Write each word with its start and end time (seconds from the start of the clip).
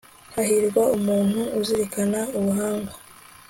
hahirwa 0.33 0.83
umuntu 0.97 1.39
uzirikana 1.59 2.19
ubuhanga 2.37 2.93